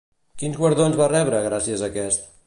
Quins 0.43 0.55
guardons 0.61 0.97
va 1.01 1.09
rebre 1.13 1.41
gràcies 1.49 1.83
a 1.85 1.91
aquest? 1.93 2.27